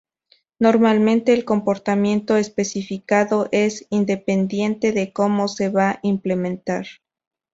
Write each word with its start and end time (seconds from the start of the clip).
Normalmente, 0.57 1.31
el 1.31 1.45
comportamiento 1.45 2.35
especificado 2.37 3.49
es 3.51 3.85
independiente 3.91 4.93
de 4.93 5.13
cómo 5.13 5.47
se 5.47 5.69
va 5.69 5.89
a 5.91 5.99
implementar. 6.01 6.87